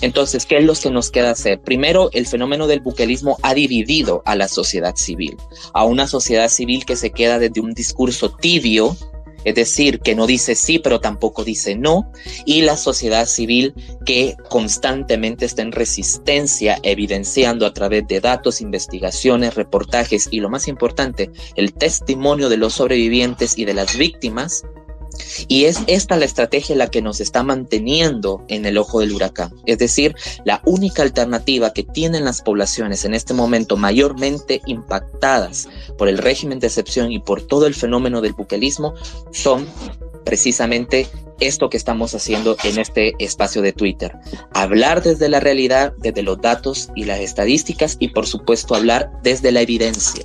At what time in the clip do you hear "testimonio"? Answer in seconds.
21.72-22.48